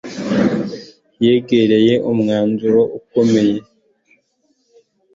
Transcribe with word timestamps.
Yegereye 1.25 1.93
umwanzuro 2.11 2.81
ukomeye 2.97 3.55